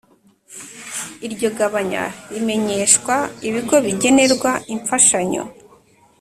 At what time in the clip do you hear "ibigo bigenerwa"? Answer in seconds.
3.47-4.51